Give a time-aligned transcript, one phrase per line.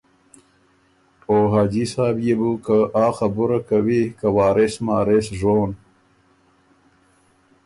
[1.27, 5.69] او حاجی صاحب يې بو که آ خبُره کوی که وارث مارث ژون